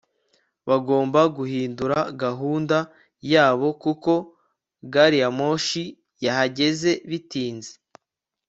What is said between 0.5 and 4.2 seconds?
bagombaga guhindura gahunda yabo kuko